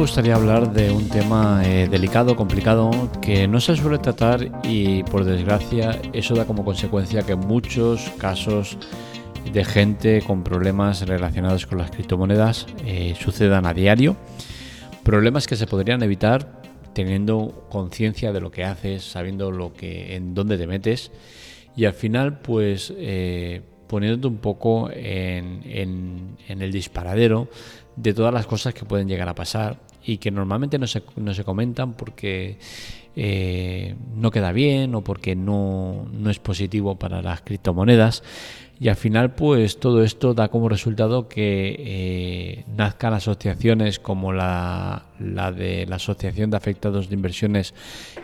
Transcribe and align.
gustaría 0.00 0.34
hablar 0.34 0.72
de 0.72 0.90
un 0.90 1.10
tema 1.10 1.60
eh, 1.62 1.86
delicado, 1.86 2.34
complicado, 2.34 2.90
que 3.20 3.46
no 3.46 3.60
se 3.60 3.76
suele 3.76 3.98
tratar 3.98 4.62
y 4.64 5.02
por 5.02 5.24
desgracia 5.24 6.00
eso 6.14 6.34
da 6.34 6.46
como 6.46 6.64
consecuencia 6.64 7.20
que 7.20 7.34
muchos 7.34 8.10
casos 8.16 8.78
de 9.52 9.62
gente 9.62 10.22
con 10.22 10.42
problemas 10.42 11.06
relacionados 11.06 11.66
con 11.66 11.76
las 11.76 11.90
criptomonedas 11.90 12.66
eh, 12.86 13.14
sucedan 13.20 13.66
a 13.66 13.74
diario. 13.74 14.16
Problemas 15.02 15.46
que 15.46 15.54
se 15.54 15.66
podrían 15.66 16.02
evitar 16.02 16.62
teniendo 16.94 17.66
conciencia 17.68 18.32
de 18.32 18.40
lo 18.40 18.50
que 18.50 18.64
haces, 18.64 19.04
sabiendo 19.04 19.50
lo 19.50 19.74
que, 19.74 20.16
en 20.16 20.32
dónde 20.32 20.56
te 20.56 20.66
metes 20.66 21.12
y 21.76 21.84
al 21.84 21.92
final 21.92 22.40
pues 22.40 22.90
eh, 22.96 23.60
poniéndote 23.86 24.28
un 24.28 24.38
poco 24.38 24.88
en, 24.90 26.36
el 26.48 26.72
disparadero 26.72 27.48
de 28.02 28.14
todas 28.14 28.32
las 28.32 28.46
cosas 28.46 28.74
que 28.74 28.84
pueden 28.84 29.08
llegar 29.08 29.28
a 29.28 29.34
pasar 29.34 29.78
y 30.04 30.18
que 30.18 30.30
normalmente 30.30 30.78
no 30.78 30.86
se, 30.86 31.02
no 31.16 31.34
se 31.34 31.44
comentan 31.44 31.92
porque 31.92 32.58
eh, 33.16 33.94
no 34.16 34.30
queda 34.30 34.52
bien 34.52 34.94
o 34.94 35.02
porque 35.02 35.36
no, 35.36 36.06
no, 36.12 36.30
es 36.30 36.38
positivo 36.38 36.98
para 36.98 37.22
las 37.22 37.42
criptomonedas. 37.42 38.22
Y 38.78 38.88
al 38.88 38.96
final, 38.96 39.34
pues 39.34 39.78
todo 39.78 40.02
esto 40.02 40.32
da 40.32 40.48
como 40.48 40.70
resultado 40.70 41.28
que 41.28 41.76
eh, 41.78 42.64
nazcan 42.76 43.12
asociaciones 43.12 43.98
como 43.98 44.32
la, 44.32 45.04
la 45.18 45.52
de 45.52 45.84
la 45.86 45.96
Asociación 45.96 46.50
de 46.50 46.56
Afectados 46.56 47.10
de 47.10 47.14
Inversiones 47.14 47.74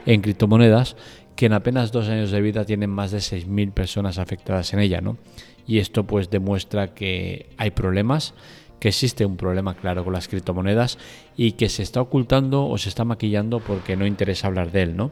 en 0.06 0.22
Criptomonedas, 0.22 0.96
que 1.34 1.46
en 1.46 1.52
apenas 1.52 1.92
dos 1.92 2.08
años 2.08 2.30
de 2.30 2.40
vida 2.40 2.64
tienen 2.64 2.88
más 2.88 3.10
de 3.10 3.18
6.000 3.18 3.72
personas 3.72 4.16
afectadas 4.16 4.72
en 4.72 4.80
ella. 4.80 5.02
¿no? 5.02 5.18
Y 5.66 5.78
esto 5.78 6.05
pues 6.05 6.30
demuestra 6.30 6.94
que 6.94 7.50
hay 7.58 7.70
problemas 7.72 8.33
que 8.80 8.88
existe 8.88 9.24
un 9.24 9.36
problema 9.36 9.74
claro 9.74 10.05
con 10.05 10.12
las 10.12 10.28
criptomonedas 10.28 10.98
y 11.36 11.52
que 11.52 11.69
se 11.69 11.82
está 11.82 12.00
ocultando 12.00 12.66
o 12.66 12.78
se 12.78 12.88
está 12.88 13.05
maquillando 13.05 13.60
porque 13.60 13.96
no 13.96 14.06
interesa 14.06 14.46
hablar 14.46 14.70
de 14.70 14.83
él, 14.83 14.96
¿no? 14.96 15.10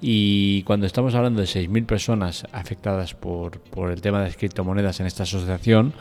Y 0.00 0.62
cuando 0.62 0.86
estamos 0.86 1.14
hablando 1.14 1.40
de 1.40 1.46
6.000 1.46 1.86
personas 1.86 2.46
afectadas 2.52 3.14
por, 3.14 3.60
el 3.90 4.00
tema 4.00 4.20
de 4.20 4.26
las 4.26 4.36
criptomonedas 4.36 5.00
en 5.00 5.06
esta 5.06 5.24
asociación, 5.24 5.92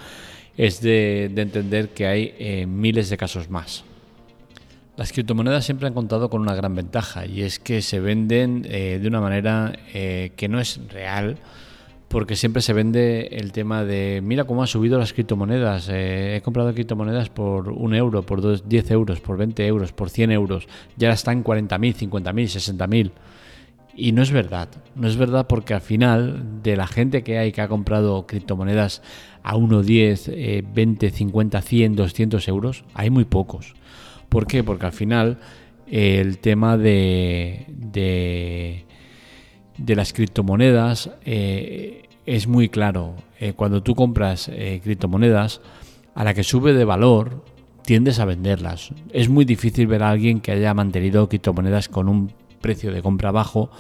es 0.57 0.81
de, 0.81 1.25
entender 1.35 1.89
que 1.89 2.07
hay 2.07 2.35
eh, 2.37 2.65
miles 2.65 3.09
de 3.09 3.17
casos 3.17 3.49
más. 3.49 3.83
Las 4.97 5.11
criptomonedas 5.13 5.65
siempre 5.65 5.87
han 5.87 5.93
contado 5.93 6.29
con 6.29 6.41
una 6.41 6.53
gran 6.53 6.75
ventaja 6.75 7.25
y 7.25 7.43
es 7.43 7.59
que 7.59 7.81
se 7.81 7.99
venden 7.99 8.67
eh, 8.69 8.99
de 9.01 9.07
una 9.07 9.21
manera 9.21 9.73
eh, 9.93 10.31
que 10.35 10.47
no 10.47 10.59
es 10.59 10.79
real, 10.89 11.37
porque 12.11 12.35
siempre 12.35 12.61
se 12.61 12.73
vende 12.73 13.29
el 13.31 13.53
tema 13.53 13.85
de, 13.85 14.21
mira 14.21 14.43
cómo 14.43 14.61
han 14.61 14.67
subido 14.67 14.99
las 14.99 15.13
criptomonedas, 15.13 15.87
eh, 15.89 16.35
he 16.35 16.41
comprado 16.41 16.73
criptomonedas 16.73 17.29
por 17.29 17.69
un 17.69 17.95
euro, 17.95 18.23
por 18.23 18.67
10 18.67 18.91
euros, 18.91 19.21
por 19.21 19.37
20 19.37 19.65
euros, 19.65 19.93
por 19.93 20.09
100 20.09 20.31
euros, 20.31 20.67
ya 20.97 21.11
están 21.11 21.43
40.000, 21.43 22.11
50.000, 22.11 22.77
60.000. 22.77 23.11
Y 23.95 24.11
no 24.11 24.21
es 24.21 24.31
verdad, 24.31 24.67
no 24.95 25.07
es 25.07 25.15
verdad 25.15 25.47
porque 25.47 25.73
al 25.73 25.81
final 25.81 26.61
de 26.61 26.75
la 26.75 26.87
gente 26.87 27.23
que 27.23 27.37
hay 27.37 27.53
que 27.53 27.61
ha 27.61 27.67
comprado 27.69 28.27
criptomonedas 28.27 29.01
a 29.41 29.55
1, 29.55 29.81
10, 29.81 30.31
20, 30.73 31.09
50, 31.11 31.61
100, 31.61 31.95
200 31.95 32.47
euros, 32.49 32.83
hay 32.93 33.09
muy 33.09 33.23
pocos. 33.23 33.73
¿Por 34.27 34.47
qué? 34.47 34.63
Porque 34.63 34.85
al 34.85 34.93
final 34.93 35.39
el 35.87 36.39
tema 36.39 36.77
de, 36.77 37.65
de 37.69 38.85
de 39.85 39.95
las 39.95 40.13
criptomonedas 40.13 41.09
eh, 41.25 42.03
es 42.25 42.47
muy 42.47 42.69
claro. 42.69 43.15
Eh, 43.39 43.53
cuando 43.53 43.81
tú 43.81 43.95
compras 43.95 44.49
eh, 44.53 44.79
criptomonedas, 44.83 45.61
a 46.13 46.23
la 46.23 46.33
que 46.33 46.43
sube 46.43 46.73
de 46.73 46.85
valor, 46.85 47.43
tiendes 47.83 48.19
a 48.19 48.25
venderlas. 48.25 48.91
Es 49.11 49.29
muy 49.29 49.45
difícil 49.45 49.87
ver 49.87 50.03
a 50.03 50.11
alguien 50.11 50.39
que 50.39 50.51
haya 50.51 50.73
mantenido 50.73 51.27
criptomonedas 51.27 51.89
con 51.89 52.07
un 52.09 52.31
precio 52.61 52.91
de 52.91 53.01
compra 53.01 53.31
bajo 53.31 53.71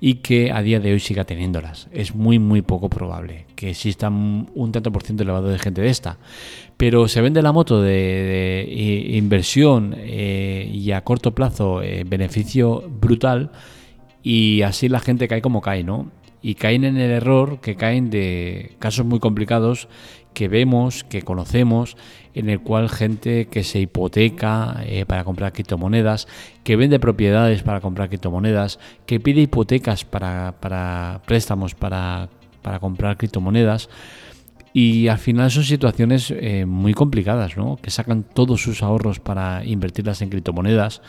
y 0.00 0.16
que 0.16 0.50
a 0.50 0.62
día 0.62 0.80
de 0.80 0.92
hoy 0.92 1.00
siga 1.00 1.24
teniéndolas. 1.24 1.88
Es 1.92 2.14
muy, 2.14 2.38
muy 2.38 2.62
poco 2.62 2.88
probable 2.88 3.46
que 3.54 3.70
exista 3.70 4.08
un 4.08 4.70
tanto 4.72 4.92
por 4.92 5.02
ciento 5.02 5.24
elevado 5.24 5.48
de 5.48 5.58
gente 5.58 5.82
de 5.82 5.88
esta. 5.88 6.18
Pero 6.76 7.06
se 7.06 7.20
vende 7.20 7.42
la 7.42 7.52
moto 7.52 7.82
de, 7.82 8.66
inversión 9.12 9.94
y 10.04 10.90
a 10.90 11.02
corto 11.02 11.34
plazo 11.34 11.80
beneficio 12.06 12.82
brutal 12.88 13.50
y 14.24 14.62
así 14.62 14.88
la 14.88 15.00
gente 15.00 15.28
cae 15.28 15.42
como 15.42 15.60
cae, 15.60 15.84
¿no? 15.84 16.10
Y 16.40 16.54
caen 16.54 16.84
en 16.84 16.96
el 16.96 17.10
error 17.10 17.60
que 17.60 17.76
caen 17.76 18.10
de 18.10 18.72
casos 18.78 19.04
muy 19.04 19.20
complicados 19.20 19.86
que 20.32 20.48
vemos, 20.48 21.04
que 21.04 21.22
conocemos, 21.22 21.96
en 22.32 22.48
el 22.48 22.60
cual 22.60 22.88
gente 22.88 23.46
que 23.46 23.62
se 23.62 23.80
hipoteca 23.80 24.82
eh, 24.84 25.04
para 25.06 25.24
comprar 25.24 25.52
criptomonedas, 25.52 26.26
que 26.64 26.74
vende 26.74 26.98
propiedades 26.98 27.62
para 27.62 27.80
comprar 27.80 28.08
criptomonedas, 28.08 28.80
que 29.06 29.20
pide 29.20 29.42
hipotecas 29.42 30.04
para, 30.04 30.54
para 30.58 31.20
préstamos 31.26 31.74
para, 31.74 32.28
para, 32.62 32.80
comprar 32.80 33.16
criptomonedas. 33.16 33.88
Y 34.72 35.06
al 35.06 35.18
final 35.18 35.50
son 35.50 35.64
situaciones 35.64 36.32
eh, 36.36 36.64
muy 36.66 36.94
complicadas, 36.94 37.56
¿no? 37.56 37.76
Que 37.76 37.90
sacan 37.90 38.24
todos 38.24 38.60
sus 38.60 38.82
ahorros 38.82 39.20
para 39.20 39.64
invertirlas 39.64 40.20
en 40.22 40.30
criptomonedas 40.30 41.00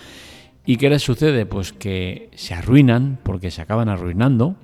¿Y 0.65 0.77
qué 0.77 0.89
les 0.89 1.03
sucede? 1.03 1.45
Pues 1.45 1.73
que 1.73 2.29
se 2.35 2.53
arruinan 2.53 3.19
porque 3.23 3.51
se 3.51 3.61
acaban 3.61 3.89
arruinando 3.89 4.55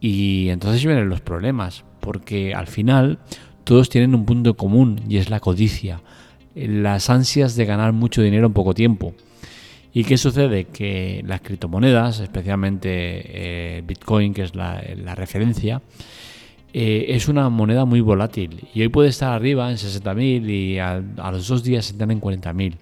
y 0.00 0.50
entonces 0.50 0.84
vienen 0.84 1.08
los 1.08 1.20
problemas, 1.20 1.84
porque 2.00 2.54
al 2.54 2.66
final 2.66 3.18
todos 3.64 3.88
tienen 3.88 4.14
un 4.14 4.24
punto 4.24 4.54
común 4.54 5.00
y 5.08 5.16
es 5.16 5.30
la 5.30 5.40
codicia, 5.40 6.02
las 6.54 7.10
ansias 7.10 7.56
de 7.56 7.64
ganar 7.64 7.92
mucho 7.92 8.22
dinero 8.22 8.46
en 8.46 8.52
poco 8.52 8.74
tiempo. 8.74 9.14
¿Y 9.92 10.04
qué 10.04 10.18
sucede? 10.18 10.64
Que 10.64 11.22
las 11.26 11.40
criptomonedas, 11.40 12.20
especialmente 12.20 12.90
eh, 12.90 13.82
Bitcoin, 13.86 14.34
que 14.34 14.42
es 14.42 14.54
la, 14.54 15.14
referencia, 15.14 15.82
eh, 16.72 17.06
es 17.10 17.28
una 17.28 17.48
moneda 17.48 17.84
muy 17.84 18.00
volátil 18.00 18.68
y 18.74 18.82
hoy 18.82 18.88
puede 18.88 19.08
estar 19.08 19.32
arriba 19.32 19.70
en 19.70 19.76
60.000 19.76 20.50
y 20.50 20.78
a, 20.80 21.00
los 21.30 21.46
dos 21.46 21.62
días 21.62 21.88
están 21.88 22.10
en 22.10 22.20
40.000. 22.20 22.74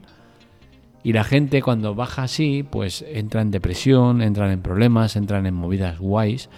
Y 1.05 1.13
la 1.13 1.25
gente 1.25 1.63
cuando 1.63 1.95
baja 1.95 2.25
así, 2.25 2.63
pues 2.63 3.05
entra 3.09 3.43
en 3.43 3.51
depresión, 3.51 4.23
entran 4.23 4.51
en 4.51 4.63
problemas, 4.63 5.17
entran 5.17 5.47
en 5.47 5.55
movidas 5.55 5.99
guays 5.99 6.49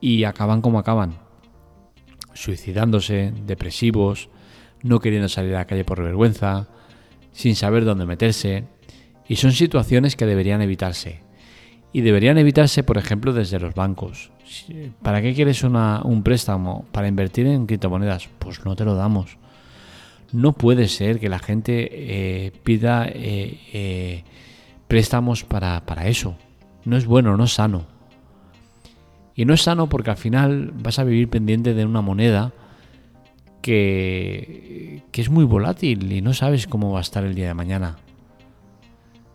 y 0.00 0.24
acaban 0.24 0.60
como 0.60 0.78
acaban. 0.78 1.18
Suicidándose, 2.34 3.32
depresivos, 3.46 4.28
no 4.82 5.00
queriendo 5.00 5.28
salir 5.28 5.54
a 5.54 5.58
la 5.58 5.66
calle 5.66 5.84
por 5.84 6.02
vergüenza, 6.02 6.68
sin 7.32 7.56
saber 7.56 7.84
dónde 7.84 8.06
meterse. 8.06 8.64
Y 9.26 9.36
son 9.36 9.52
situaciones 9.52 10.16
que 10.16 10.26
deberían 10.26 10.60
evitarse. 10.60 11.20
Y 11.92 12.02
deberían 12.02 12.38
evitarse, 12.38 12.82
por 12.82 12.98
ejemplo, 12.98 13.32
desde 13.32 13.58
los 13.60 13.74
bancos. 13.74 14.30
¿Para 15.02 15.22
qué 15.22 15.34
quieres 15.34 15.62
un 15.62 16.22
préstamo? 16.22 16.84
¿Para 16.92 17.08
invertir 17.08 17.46
en 17.46 17.66
criptomonedas? 17.66 18.28
Pues 18.38 18.64
no 18.64 18.76
te 18.76 18.84
lo 18.84 18.94
damos. 18.94 19.38
No 20.32 20.52
puede 20.52 20.88
ser 20.88 21.18
que 21.18 21.28
la 21.28 21.38
gente 21.38 21.88
eh, 21.92 22.52
pida 22.62 23.06
eh, 23.08 23.58
eh, 23.72 24.24
préstamos 24.86 25.44
para, 25.44 25.82
eso. 26.06 26.36
No 26.84 26.96
es 26.96 27.06
bueno, 27.06 27.36
no 27.36 27.44
es 27.44 27.54
sano. 27.54 27.86
Y 29.34 29.44
no 29.44 29.54
es 29.54 29.62
sano 29.62 29.88
porque 29.88 30.10
al 30.10 30.16
final 30.16 30.72
vas 30.74 30.98
a 30.98 31.04
vivir 31.04 31.28
pendiente 31.28 31.74
de 31.74 31.84
una 31.84 32.00
moneda 32.00 32.52
que, 33.62 35.02
que, 35.10 35.20
es 35.20 35.30
muy 35.30 35.44
volátil 35.44 36.10
y 36.12 36.20
no 36.22 36.32
sabes 36.32 36.66
cómo 36.66 36.92
va 36.92 36.98
a 36.98 37.02
estar 37.02 37.24
el 37.24 37.34
día 37.34 37.48
de 37.48 37.54
mañana. 37.54 37.96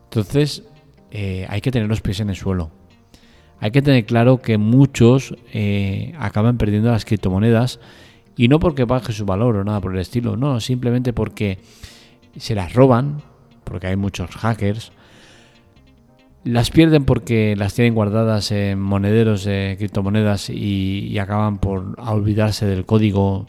Entonces 0.06 0.64
hay 1.12 1.62
que 1.62 1.72
tener 1.72 1.88
los 1.88 2.02
pies 2.02 2.20
en 2.20 2.30
el 2.30 2.36
suelo. 2.36 2.72
Hay 3.60 3.72
que 3.72 3.82
tener 3.82 4.06
claro 4.06 4.42
que 4.42 4.58
muchos 4.58 5.36
acaban 6.20 6.58
perdiendo 6.58 6.92
las 6.92 7.06
criptomonedas 7.06 7.80
y 8.38 8.48
no 8.48 8.60
porque 8.60 8.86
baje 8.86 9.14
su 9.14 9.26
valor 9.26 9.56
o 9.58 9.64
nada 9.64 9.80
por 9.82 9.94
el 9.94 10.00
estilo, 10.00 10.36
no, 10.36 10.60
simplemente 10.60 11.14
porque 11.14 11.60
se 12.38 12.56
las 12.56 12.74
roban, 12.74 13.22
porque 13.64 13.88
hay 13.88 13.96
muchos 13.96 14.30
hackers, 14.32 14.92
las 16.44 16.70
pierden 16.70 17.06
porque 17.06 17.56
las 17.58 17.74
tienen 17.74 17.96
guardadas 17.96 18.52
en 18.52 18.80
monederos 18.80 19.46
de 19.46 19.76
criptomonedas 19.80 20.50
y, 20.52 21.18
acaban 21.18 21.58
por 21.58 22.00
olvidarse 22.00 22.68
del 22.68 22.86
código, 22.86 23.48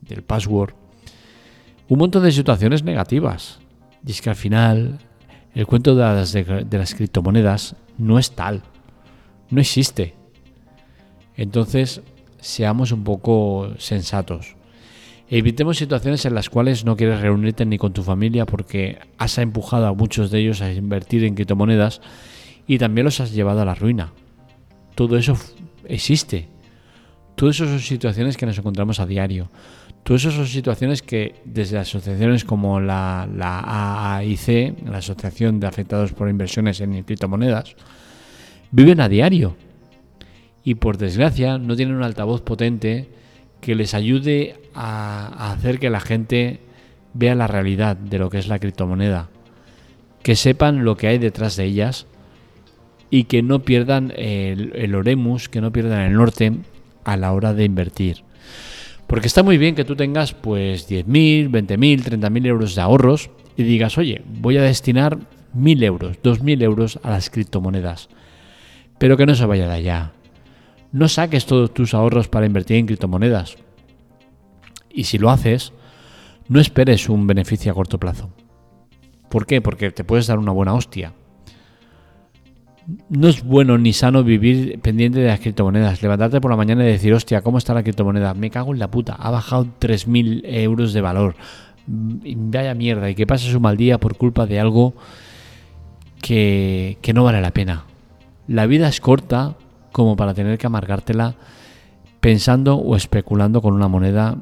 del 0.00 0.22
password. 0.22 0.74
Un 1.88 1.98
montón 1.98 2.24
de 2.24 2.32
situaciones 2.32 2.82
negativas. 2.82 3.60
Y 4.04 4.10
es 4.10 4.20
que 4.20 4.30
al 4.30 4.36
final 4.36 4.98
el 5.54 5.66
cuento 5.66 5.94
de 5.94 6.02
las, 6.02 6.32
de 6.32 6.66
las 6.72 6.94
criptomonedas 6.94 7.76
no 7.98 8.18
es 8.18 8.32
tal. 8.32 8.62
No 9.50 9.60
existe. 9.60 10.14
Entonces 11.36 12.02
seamos 12.40 12.92
un 12.92 13.04
poco 13.04 13.70
sensatos. 13.78 14.56
Evitemos 15.30 15.76
situaciones 15.76 16.24
en 16.24 16.34
las 16.34 16.48
cuales 16.48 16.84
no 16.84 16.96
quieres 16.96 17.20
reunirte 17.20 17.66
ni 17.66 17.76
con 17.76 17.92
tu 17.92 18.02
familia 18.02 18.46
porque 18.46 18.98
has 19.18 19.36
empujado 19.38 19.86
a 19.86 19.92
muchos 19.92 20.30
de 20.30 20.40
ellos 20.40 20.62
a 20.62 20.72
invertir 20.72 21.24
en 21.24 21.34
criptomonedas 21.34 22.00
y 22.66 22.78
también 22.78 23.04
los 23.04 23.20
has 23.20 23.32
llevado 23.32 23.60
a 23.60 23.66
la 23.66 23.74
ruina. 23.74 24.12
Todo 24.94 25.18
eso 25.18 25.36
existe. 25.84 26.48
Todo 27.34 27.50
eso 27.50 27.66
son 27.66 27.78
situaciones 27.80 28.36
que 28.36 28.46
nos 28.46 28.58
encontramos 28.58 29.00
a 29.00 29.06
diario. 29.06 29.50
Todas 30.02 30.22
esas 30.22 30.34
son 30.34 30.46
situaciones 30.46 31.02
que 31.02 31.34
desde 31.44 31.76
asociaciones 31.76 32.44
como 32.44 32.80
la, 32.80 33.28
la 33.32 33.60
AAIC, 34.16 34.88
la 34.88 34.98
Asociación 34.98 35.60
de 35.60 35.66
Afectados 35.66 36.12
por 36.12 36.30
Inversiones 36.30 36.80
en 36.80 37.02
Criptomonedas, 37.02 37.76
viven 38.70 39.00
a 39.00 39.08
diario. 39.08 39.56
Y 40.68 40.74
por 40.74 40.98
desgracia 40.98 41.56
no 41.56 41.76
tienen 41.76 41.94
un 41.94 42.02
altavoz 42.02 42.42
potente 42.42 43.08
que 43.62 43.74
les 43.74 43.94
ayude 43.94 44.56
a, 44.74 45.50
hacer 45.50 45.78
que 45.78 45.88
la 45.88 45.98
gente 45.98 46.60
vea 47.14 47.34
la 47.34 47.46
realidad 47.46 47.96
de 47.96 48.18
lo 48.18 48.28
que 48.28 48.36
es 48.36 48.48
la 48.48 48.58
criptomoneda. 48.58 49.30
Que 50.22 50.36
sepan 50.36 50.84
lo 50.84 50.98
que 50.98 51.06
hay 51.06 51.16
detrás 51.16 51.56
de 51.56 51.64
ellas 51.64 52.06
y 53.08 53.24
que 53.24 53.42
no 53.42 53.60
pierdan 53.60 54.12
el, 54.14 54.94
oremus, 54.94 55.48
que 55.48 55.62
no 55.62 55.72
pierdan 55.72 56.02
el 56.02 56.12
norte 56.12 56.52
a 57.02 57.16
la 57.16 57.32
hora 57.32 57.54
de 57.54 57.64
invertir. 57.64 58.18
Porque 59.06 59.28
está 59.28 59.42
muy 59.42 59.56
bien 59.56 59.74
que 59.74 59.86
tú 59.86 59.96
tengas 59.96 60.34
pues 60.34 60.86
10.000, 60.86 61.48
20.000, 61.50 62.20
30.000 62.20 62.46
euros 62.46 62.74
de 62.74 62.82
ahorros 62.82 63.30
y 63.56 63.62
digas, 63.62 63.96
oye, 63.96 64.20
voy 64.26 64.58
a 64.58 64.62
destinar 64.62 65.16
1.000 65.56 65.82
euros, 65.82 66.18
2.000 66.22 66.62
euros 66.62 67.00
a 67.02 67.08
las 67.08 67.30
criptomonedas. 67.30 68.10
Pero 68.98 69.16
que 69.16 69.24
no 69.24 69.34
se 69.34 69.46
vaya 69.46 69.66
de 69.66 69.74
allá. 69.74 70.12
No 70.92 71.08
saques 71.08 71.46
todos 71.46 71.72
tus 71.74 71.94
ahorros 71.94 72.28
para 72.28 72.46
invertir 72.46 72.76
en 72.76 72.86
criptomonedas. 72.86 73.56
Y 74.90 75.04
si 75.04 75.18
lo 75.18 75.30
haces, 75.30 75.72
no 76.48 76.60
esperes 76.60 77.08
un 77.08 77.26
beneficio 77.26 77.72
a 77.72 77.74
corto 77.74 77.98
plazo. 77.98 78.30
¿Por 79.28 79.46
qué? 79.46 79.60
Porque 79.60 79.90
te 79.90 80.04
puedes 80.04 80.26
dar 80.26 80.38
una 80.38 80.52
buena 80.52 80.74
hostia 80.74 81.12
no 83.10 83.28
es 83.28 83.44
bueno 83.44 83.76
ni 83.76 83.92
sano 83.92 84.24
vivir 84.24 84.80
pendiente 84.80 85.20
de 85.20 85.26
las 85.26 85.40
criptomonedas. 85.40 86.02
Levantarte 86.02 86.40
por 86.40 86.50
la 86.50 86.56
mañana 86.56 86.84
y 86.84 86.88
decir, 86.88 87.12
hostia, 87.12 87.42
¿cómo 87.42 87.58
está 87.58 87.74
la 87.74 87.82
criptomoneda? 87.82 88.34
Me 88.34 88.50
cago 88.50 88.72
en 88.72 88.78
la 88.78 88.90
puta. 88.90 89.14
Ha 89.14 89.30
bajado 89.30 89.66
3.000 89.78 90.42
euros 90.44 90.92
de 90.92 91.00
valor. 91.00 91.36
Vaya 91.86 92.74
mierda. 92.74 93.10
Y 93.10 93.14
que 93.14 93.26
pases 93.26 93.54
un 93.54 93.62
mal 93.62 93.76
día 93.76 93.98
por 93.98 94.16
culpa 94.16 94.46
de 94.46 94.58
algo 94.58 94.94
que, 96.22 96.96
no 97.14 97.24
vale 97.24 97.42
la 97.42 97.50
pena. 97.50 97.84
La 98.46 98.66
vida 98.66 98.88
es 98.88 99.00
corta 99.00 99.56
como 99.92 100.16
para 100.16 100.34
tener 100.34 100.58
que 100.58 100.66
amargártela 100.66 101.34
pensando 102.20 102.76
o 102.76 102.96
especulando 102.96 103.62
con 103.62 103.74
una 103.74 103.88
moneda 103.88 104.36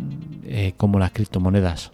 eh, 0.44 0.72
como 0.76 0.98
las 0.98 1.12
criptomonedas. 1.12 1.92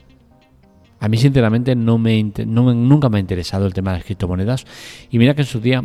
A 1.00 1.08
mí 1.08 1.16
sinceramente 1.16 1.74
no 1.74 1.98
me, 1.98 2.22
nunca 2.22 3.08
me 3.08 3.16
ha 3.16 3.20
interesado 3.20 3.66
el 3.66 3.74
tema 3.74 3.90
de 3.90 3.98
las 3.98 4.04
criptomonedas 4.04 4.64
y 5.10 5.18
mira 5.18 5.34
que 5.34 5.42
en 5.42 5.48
su 5.48 5.60
día 5.60 5.82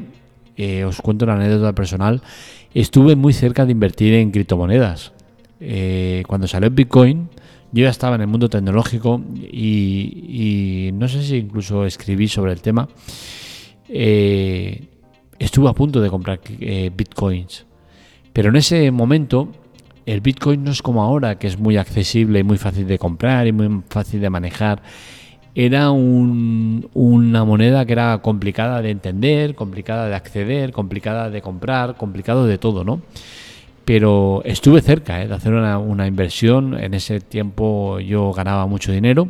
eh, 0.55 0.83
os 0.83 1.01
cuento 1.01 1.25
una 1.25 1.35
anécdota 1.35 1.73
personal, 1.73 2.21
estuve 2.73 3.15
muy 3.15 3.33
cerca 3.33 3.65
de 3.65 3.71
invertir 3.71 4.13
en 4.13 4.31
criptomonedas. 4.31 5.13
Eh, 5.59 6.23
cuando 6.27 6.47
salió 6.47 6.69
Bitcoin, 6.69 7.29
yo 7.71 7.83
ya 7.83 7.89
estaba 7.89 8.15
en 8.15 8.21
el 8.21 8.27
mundo 8.27 8.47
tecnológico 8.49 9.21
y, 9.35 10.91
no 10.93 11.07
sé 11.07 11.23
si 11.23 11.37
incluso 11.37 11.85
escribí 11.85 12.27
sobre 12.27 12.53
el 12.53 12.61
tema. 12.61 12.87
Estuve 15.39 15.69
a 15.69 15.73
punto 15.73 16.01
de 16.01 16.09
comprar 16.09 16.39
Bitcoins. 16.95 17.65
Pero 18.33 18.49
en 18.49 18.55
ese 18.55 18.91
momento 18.91 19.49
el 20.05 20.21
Bitcoin 20.21 20.63
no 20.63 20.71
es 20.71 20.81
como 20.81 21.03
ahora, 21.03 21.37
que 21.37 21.47
es 21.47 21.57
muy 21.57 21.77
accesible 21.77 22.39
y 22.39 22.43
muy 22.43 22.57
fácil 22.57 22.87
de 22.87 22.97
comprar 22.97 23.47
y 23.47 23.51
muy 23.51 23.83
fácil 23.89 24.21
de 24.21 24.29
manejar 24.29 24.81
era 25.59 25.89
una 25.89 27.43
moneda 27.43 27.83
que 27.87 27.91
era 27.91 28.19
complicada 28.19 28.79
de 28.83 28.91
entender, 28.91 29.55
complicada 29.55 30.07
de 30.07 30.13
acceder, 30.13 30.71
complicada 30.71 31.31
de 31.31 31.41
comprar, 31.41 31.97
complicado 31.97 32.45
de 32.45 32.59
todo, 32.59 32.83
¿no? 32.83 33.01
Pero 33.83 34.43
estuve 34.45 34.81
cerca 34.81 35.19
¿eh? 35.19 35.27
de 35.27 35.33
hacer 35.33 35.55
una, 35.55 36.05
inversión. 36.05 36.79
En 36.79 36.93
ese 36.93 37.21
tiempo 37.21 37.99
yo 37.99 38.33
ganaba 38.33 38.67
mucho 38.67 38.91
dinero. 38.91 39.29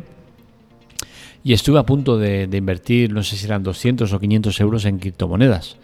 Y 1.42 1.54
estuve 1.54 1.78
a 1.78 1.84
punto 1.84 2.18
de, 2.18 2.46
invertir, 2.52 3.10
no 3.10 3.22
sé 3.22 3.36
si 3.36 3.46
eran 3.46 3.62
200 3.62 4.12
o 4.12 4.20
500 4.20 4.60
euros 4.60 4.84
en 4.84 4.98
criptomonedas. 4.98 5.78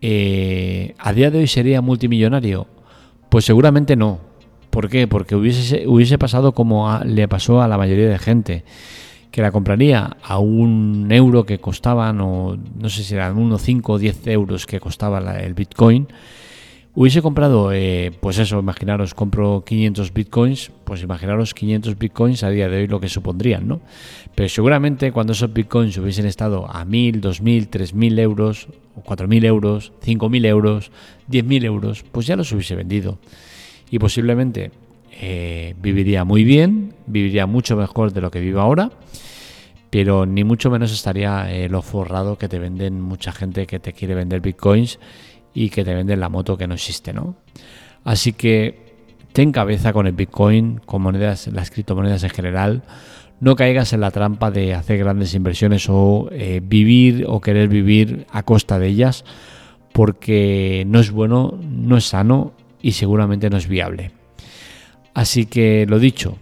Eh, 0.00 0.94
¿A 0.98 1.12
día 1.12 1.30
de 1.30 1.38
hoy 1.38 1.46
sería 1.46 1.80
multimillonario? 1.80 2.66
Pues 3.28 3.44
seguramente 3.44 3.96
no. 3.96 4.20
¿Por 4.70 4.88
qué? 4.88 5.06
Porque 5.06 5.34
hubiese, 5.34 5.86
hubiese 5.86 6.18
pasado 6.18 6.52
como 6.52 6.98
le 7.04 7.26
pasó 7.28 7.62
a 7.62 7.68
la 7.68 7.78
mayoría 7.78 8.08
de 8.08 8.18
gente 8.18 8.64
que 9.30 9.42
la 9.42 9.52
compraría 9.52 10.16
a 10.22 10.38
un 10.38 11.08
euro 11.10 11.44
que 11.44 11.58
costaban, 11.58 12.20
o 12.20 12.56
no 12.56 12.88
sé 12.88 13.04
si 13.04 13.14
eran 13.14 13.36
unos 13.36 13.62
5 13.62 13.92
o 13.92 13.98
10 13.98 14.26
euros 14.28 14.66
que 14.66 14.80
costaba 14.80 15.18
el 15.38 15.54
Bitcoin, 15.54 16.08
hubiese 16.98 17.22
comprado, 17.22 17.70
eh, 17.72 18.10
pues 18.18 18.40
eso, 18.40 18.58
imaginaros, 18.58 19.14
compro 19.14 19.62
500 19.64 20.12
Bitcoins, 20.12 20.72
pues 20.82 21.00
imaginaros 21.00 21.54
500 21.54 21.96
Bitcoins 21.96 22.42
a 22.42 22.50
día 22.50 22.68
de 22.68 22.78
hoy 22.78 22.86
lo 22.88 22.98
que 22.98 23.08
supondrían, 23.08 23.68
¿no? 23.68 23.80
Pero 24.34 24.48
seguramente 24.48 25.12
cuando 25.12 25.32
esos 25.32 25.52
Bitcoins 25.52 25.96
hubiesen 25.98 26.26
estado 26.26 26.68
a 26.68 26.84
1000, 26.84 27.20
2000, 27.20 27.68
3000 27.68 28.18
euros, 28.18 28.66
o 28.96 29.02
4000 29.02 29.44
euros, 29.44 29.92
5000 30.02 30.44
euros, 30.46 30.90
10000 31.28 31.64
euros, 31.66 32.04
pues 32.10 32.26
ya 32.26 32.34
los 32.34 32.50
hubiese 32.50 32.74
vendido. 32.74 33.20
Y 33.92 34.00
posiblemente 34.00 34.72
eh, 35.20 35.76
viviría 35.80 36.24
muy 36.24 36.42
bien, 36.42 36.94
viviría 37.06 37.46
mucho 37.46 37.76
mejor 37.76 38.12
de 38.12 38.22
lo 38.22 38.32
que 38.32 38.40
vive 38.40 38.58
ahora, 38.58 38.90
pero 39.90 40.26
ni 40.26 40.42
mucho 40.42 40.68
menos 40.68 40.92
estaría 40.92 41.48
eh, 41.48 41.68
lo 41.68 41.80
forrado 41.80 42.38
que 42.38 42.48
te 42.48 42.58
venden 42.58 43.00
mucha 43.00 43.30
gente 43.30 43.68
que 43.68 43.78
te 43.78 43.92
quiere 43.92 44.16
vender 44.16 44.40
bitcoins 44.40 44.98
y 45.54 45.70
que 45.70 45.84
te 45.84 45.94
venden 45.94 46.20
la 46.20 46.28
moto 46.28 46.56
que 46.56 46.66
no 46.66 46.74
existe, 46.74 47.12
¿no? 47.12 47.36
Así 48.04 48.32
que 48.32 48.88
ten 49.32 49.52
cabeza 49.52 49.92
con 49.92 50.06
el 50.06 50.12
bitcoin, 50.12 50.80
con 50.84 51.02
monedas, 51.02 51.46
las 51.48 51.70
criptomonedas 51.70 52.22
en 52.24 52.30
general. 52.30 52.82
No 53.40 53.54
caigas 53.54 53.92
en 53.92 54.00
la 54.00 54.10
trampa 54.10 54.50
de 54.50 54.74
hacer 54.74 54.98
grandes 54.98 55.34
inversiones 55.34 55.86
o 55.88 56.28
eh, 56.32 56.60
vivir 56.62 57.24
o 57.28 57.40
querer 57.40 57.68
vivir 57.68 58.26
a 58.30 58.42
costa 58.42 58.78
de 58.78 58.88
ellas, 58.88 59.24
porque 59.92 60.84
no 60.86 61.00
es 61.00 61.10
bueno, 61.10 61.58
no 61.62 61.96
es 61.96 62.06
sano 62.06 62.52
y 62.82 62.92
seguramente 62.92 63.50
no 63.50 63.56
es 63.56 63.68
viable. 63.68 64.12
Así 65.14 65.46
que 65.46 65.86
lo 65.88 65.98
dicho, 65.98 66.38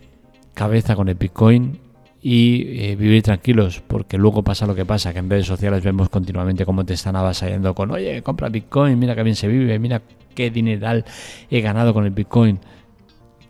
cabeza 0.55 0.97
con 0.97 1.09
el 1.09 1.15
Bitcoin 1.15 1.79
y 2.29 2.81
eh, 2.81 2.97
vivir 2.97 3.23
tranquilos, 3.23 3.81
porque 3.87 4.19
luego 4.19 4.43
pasa 4.43 4.67
lo 4.67 4.75
que 4.75 4.85
pasa, 4.85 5.13
que 5.13 5.21
en 5.21 5.31
redes 5.31 5.47
sociales 5.47 5.85
vemos 5.85 6.09
continuamente 6.09 6.67
cómo 6.67 6.85
te 6.85 6.95
están 6.95 7.15
avasallando 7.15 7.73
con, 7.73 7.93
oye, 7.93 8.21
compra 8.25 8.49
Bitcoin, 8.49 8.99
mira 8.99 9.15
que 9.15 9.23
bien 9.23 9.37
se 9.37 9.47
vive, 9.47 9.79
mira 9.79 10.03
qué 10.35 10.51
dineral 10.51 11.05
he 11.49 11.61
ganado 11.61 11.95
con 11.95 12.05
el 12.05 12.11
Bitcoin. 12.11 12.59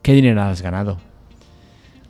¿Qué 0.03 0.13
dinero 0.13 0.43
has 0.43 0.61
ganado? 0.61 0.99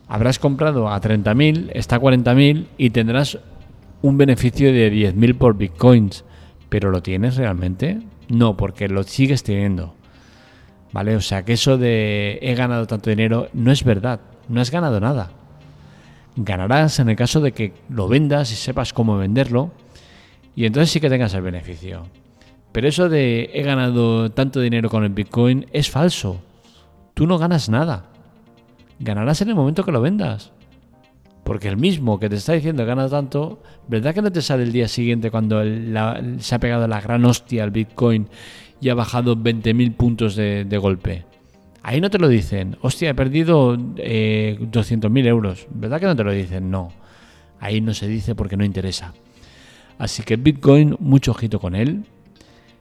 Habrás 0.09 0.39
comprado 0.39 0.89
a 0.89 0.99
30.000, 0.99 1.71
está 1.73 1.95
a 1.95 2.01
40.000 2.01 2.65
y 2.77 2.89
tendrás 2.89 3.39
un 4.01 4.17
beneficio 4.17 4.73
de 4.73 4.91
10.000 4.91 5.37
por 5.37 5.55
Bitcoins. 5.55 6.25
¿Pero 6.67 6.91
lo 6.91 7.01
tienes 7.01 7.37
realmente? 7.37 8.01
No, 8.27 8.57
porque 8.57 8.89
lo 8.89 9.03
sigues 9.03 9.41
teniendo. 9.41 9.95
¿Vale? 10.91 11.15
O 11.15 11.21
sea 11.21 11.45
que 11.45 11.53
eso 11.53 11.77
de 11.77 12.39
he 12.41 12.55
ganado 12.55 12.87
tanto 12.87 13.09
dinero 13.09 13.47
no 13.53 13.71
es 13.71 13.85
verdad, 13.85 14.19
no 14.49 14.59
has 14.59 14.69
ganado 14.69 14.99
nada. 14.99 15.36
Ganarás 16.37 16.99
en 16.99 17.09
el 17.09 17.15
caso 17.15 17.41
de 17.41 17.51
que 17.51 17.73
lo 17.89 18.07
vendas 18.07 18.51
y 18.51 18.55
sepas 18.55 18.93
cómo 18.93 19.17
venderlo 19.17 19.71
y 20.55 20.65
entonces 20.65 20.91
sí 20.91 20.99
que 20.99 21.09
tengas 21.09 21.33
el 21.33 21.41
beneficio. 21.41 22.03
Pero 22.71 22.87
eso 22.87 23.09
de 23.09 23.49
he 23.53 23.63
ganado 23.63 24.31
tanto 24.31 24.61
dinero 24.61 24.89
con 24.89 25.03
el 25.03 25.09
Bitcoin 25.09 25.65
es 25.73 25.89
falso. 25.89 26.41
Tú 27.13 27.27
no 27.27 27.37
ganas 27.37 27.69
nada. 27.69 28.05
Ganarás 28.99 29.41
en 29.41 29.49
el 29.49 29.55
momento 29.55 29.83
que 29.83 29.91
lo 29.91 30.01
vendas. 30.01 30.51
Porque 31.43 31.69
el 31.69 31.77
mismo 31.77 32.19
que 32.19 32.29
te 32.29 32.35
está 32.35 32.53
diciendo 32.53 32.83
que 32.83 32.87
ganas 32.87 33.11
tanto, 33.11 33.59
¿verdad 33.87 34.13
que 34.13 34.21
no 34.21 34.31
te 34.31 34.41
sale 34.41 34.63
el 34.63 34.71
día 34.71 34.87
siguiente 34.87 35.31
cuando 35.31 35.61
se 36.39 36.55
ha 36.55 36.59
pegado 36.59 36.87
la 36.87 37.01
gran 37.01 37.23
hostia 37.25 37.63
al 37.63 37.71
Bitcoin 37.71 38.27
y 38.79 38.89
ha 38.89 38.95
bajado 38.95 39.35
20.000 39.35 39.95
puntos 39.95 40.35
de, 40.35 40.77
golpe. 40.79 41.25
Ahí 41.83 42.01
no 42.01 42.09
te 42.09 42.19
lo 42.19 42.27
dicen, 42.27 42.77
hostia, 42.81 43.11
he 43.11 43.15
perdido 43.15 43.77
eh, 43.97 44.57
200.000 44.59 45.25
euros. 45.27 45.67
¿Verdad 45.69 45.99
que 45.99 46.05
no 46.05 46.15
te 46.15 46.23
lo 46.23 46.31
dicen? 46.31 46.69
No. 46.69 46.91
Ahí 47.59 47.81
no 47.81 47.93
se 47.93 48.07
dice 48.07 48.35
porque 48.35 48.57
no 48.57 48.65
interesa. 48.65 49.13
Así 49.97 50.23
que 50.23 50.35
Bitcoin, 50.35 50.97
mucho 50.99 51.31
ojito 51.31 51.59
con 51.59 51.75
él. 51.75 52.03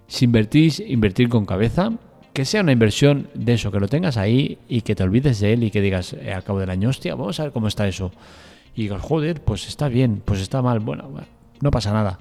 Si 0.09 0.25
invertís, 0.25 0.81
invertir 0.81 1.29
con 1.29 1.47
cabeza. 1.47 1.93
Que 2.33 2.45
sea 2.45 2.61
una 2.61 2.73
inversión 2.73 3.29
de 3.33 3.55
eso, 3.55 3.71
que 3.71 3.81
lo 3.81 3.88
tengas 3.88 4.19
ahí 4.19 4.59
y 4.69 4.83
que 4.83 4.95
te 4.95 5.03
olvides 5.03 5.41
de 5.41 5.55
él 5.55 5.65
y 5.65 5.71
que 5.71 5.81
digas 5.81 6.12
eh, 6.12 6.35
al 6.35 6.45
cabo 6.45 6.61
del 6.61 6.69
año, 6.69 6.91
hostia, 6.91 7.15
vamos 7.15 7.41
a 7.41 7.45
ver 7.45 7.53
cómo 7.53 7.67
está 7.67 7.88
eso. 7.88 8.12
Y 8.75 8.83
digas, 8.83 9.00
joder, 9.00 9.41
pues 9.41 9.67
está 9.69 9.88
bien, 9.88 10.21
pues 10.23 10.41
está 10.41 10.61
mal. 10.61 10.81
Bueno, 10.81 11.11
no 11.62 11.71
pasa 11.71 11.95
nada. 11.95 12.19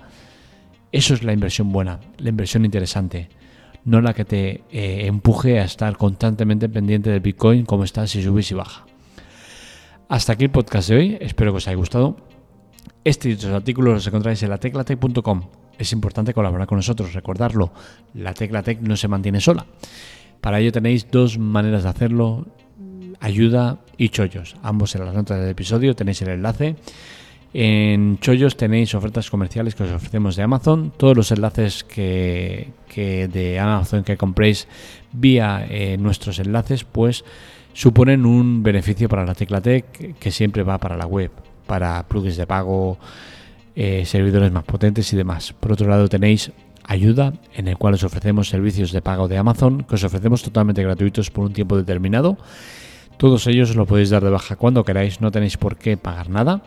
Eso 0.93 1.13
es 1.15 1.23
la 1.23 1.33
inversión 1.33 1.73
buena, 1.73 1.99
la 2.17 2.29
inversión 2.29 2.63
interesante 2.63 3.27
no 3.85 4.01
la 4.01 4.13
que 4.13 4.25
te 4.25 4.63
eh, 4.71 5.05
empuje 5.05 5.59
a 5.59 5.63
estar 5.63 5.95
constantemente 5.95 6.67
pendiente 6.67 7.09
del 7.09 7.21
Bitcoin, 7.21 7.65
cómo 7.65 7.83
está, 7.83 8.05
si 8.07 8.21
sube 8.21 8.41
y 8.41 8.43
si 8.43 8.55
baja. 8.55 8.85
Hasta 10.09 10.33
aquí 10.33 10.45
el 10.45 10.51
podcast 10.51 10.89
de 10.89 10.95
hoy, 10.95 11.17
espero 11.21 11.51
que 11.51 11.57
os 11.57 11.67
haya 11.67 11.77
gustado. 11.77 12.17
Este 13.03 13.29
y 13.29 13.33
otros 13.33 13.53
artículos 13.53 13.93
los 13.93 14.07
encontráis 14.07 14.41
en 14.43 14.49
lateclatec.com. 14.49 15.43
Es 15.77 15.91
importante 15.91 16.33
colaborar 16.33 16.67
con 16.67 16.77
nosotros, 16.77 17.13
recordarlo, 17.13 17.71
la 18.13 18.33
Teclatec 18.33 18.81
no 18.81 18.97
se 18.97 19.07
mantiene 19.07 19.41
sola. 19.41 19.65
Para 20.41 20.59
ello 20.59 20.71
tenéis 20.71 21.09
dos 21.11 21.37
maneras 21.37 21.83
de 21.83 21.89
hacerlo. 21.89 22.47
Ayuda 23.19 23.79
y 23.97 24.09
Chollos. 24.09 24.55
Ambos 24.61 24.95
en 24.95 25.05
las 25.05 25.13
notas 25.13 25.39
del 25.39 25.49
episodio 25.49 25.95
tenéis 25.95 26.21
el 26.21 26.29
enlace. 26.29 26.75
En 27.57 28.19
Chollos 28.19 28.57
tenéis 28.57 28.93
ofertas 28.95 29.31
comerciales 29.31 29.75
que 29.75 29.83
os 29.83 29.91
ofrecemos 29.95 30.35
de 30.35 30.43
Amazon. 30.43 30.91
Todos 30.91 31.15
los 31.15 31.31
enlaces 31.31 31.85
que, 31.85 32.67
de 32.93 33.59
Amazon 33.61 34.03
que 34.03 34.17
compréis 34.17 34.67
vía 35.13 35.65
eh, 35.69 35.95
nuestros 35.97 36.39
enlaces, 36.39 36.83
pues 36.83 37.23
suponen 37.71 38.25
un 38.25 38.61
beneficio 38.61 39.07
para 39.07 39.23
la 39.23 39.35
Teclatec 39.35 40.19
que 40.19 40.31
siempre 40.31 40.63
va 40.63 40.79
para 40.79 40.97
la 40.97 41.05
web, 41.05 41.31
para 41.65 42.05
plugins 42.09 42.35
de 42.35 42.45
pago, 42.45 42.97
eh, 43.73 44.03
servidores 44.03 44.51
más 44.51 44.65
potentes 44.65 45.13
y 45.13 45.15
demás. 45.15 45.53
Por 45.53 45.71
otro 45.71 45.87
lado 45.87 46.09
tenéis 46.09 46.51
ayuda 46.83 47.31
en 47.53 47.69
el 47.69 47.77
cual 47.77 47.93
os 47.93 48.03
ofrecemos 48.03 48.49
servicios 48.49 48.91
de 48.91 49.01
pago 49.01 49.29
de 49.29 49.37
Amazon 49.37 49.85
que 49.87 49.95
os 49.95 50.03
ofrecemos 50.03 50.43
totalmente 50.43 50.83
gratuitos 50.83 51.31
por 51.31 51.45
un 51.45 51.53
tiempo 51.53 51.77
determinado. 51.77 52.37
Todos 53.15 53.47
ellos 53.47 53.69
os 53.69 53.75
lo 53.77 53.85
podéis 53.85 54.09
dar 54.09 54.25
de 54.25 54.29
baja 54.29 54.57
cuando 54.57 54.83
queráis, 54.83 55.21
no 55.21 55.31
tenéis 55.31 55.55
por 55.55 55.77
qué 55.77 55.95
pagar 55.95 56.29
nada 56.29 56.61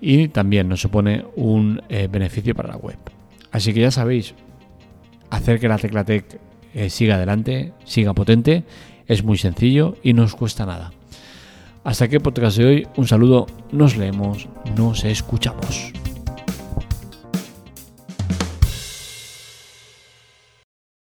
y 0.00 0.28
también 0.28 0.68
nos 0.68 0.80
supone 0.80 1.24
un 1.36 1.82
eh, 1.88 2.08
beneficio 2.10 2.54
para 2.54 2.70
la 2.70 2.76
web. 2.76 2.98
Así 3.50 3.72
que 3.72 3.80
ya 3.80 3.90
sabéis, 3.90 4.34
hacer 5.30 5.60
que 5.60 5.68
la 5.68 5.78
Teclatec 5.78 6.40
eh, 6.74 6.90
siga 6.90 7.16
adelante, 7.16 7.72
siga 7.84 8.14
potente, 8.14 8.64
es 9.06 9.22
muy 9.22 9.38
sencillo 9.38 9.96
y 10.02 10.12
no 10.12 10.24
os 10.24 10.34
cuesta 10.34 10.66
nada. 10.66 10.92
Hasta 11.84 12.06
aquí 12.06 12.16
el 12.16 12.22
podcast 12.22 12.56
de 12.56 12.64
hoy, 12.64 12.88
un 12.96 13.06
saludo, 13.06 13.46
nos 13.70 13.96
leemos, 13.96 14.48
nos 14.76 15.04
escuchamos. 15.04 16.03